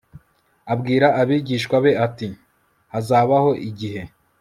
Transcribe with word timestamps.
Abwira 0.73 1.07
abigishwa 1.21 1.75
be 1.83 1.91
ati 2.05 2.27
Hazabaho 2.91 3.51
igihe 3.69 4.01